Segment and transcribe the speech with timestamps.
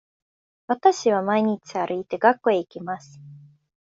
[0.65, 3.19] わたしは毎日歩いて学校へ行きます。